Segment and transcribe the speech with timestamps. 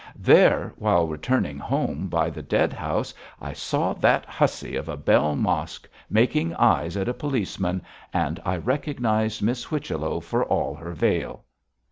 [0.17, 5.35] There, while returning home by the dead house, I saw that hussy of a Bell
[5.35, 11.43] Mosk making eyes at a policeman, and I recognised Miss Whichello for all her veil.'